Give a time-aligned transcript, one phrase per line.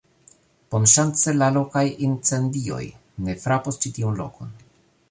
[0.75, 2.83] bonŝance la lokaj incendioj
[3.29, 4.57] ne frapos ĉi tiun lokon.